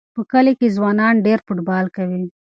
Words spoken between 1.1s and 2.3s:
ډېر فوټبال کوي.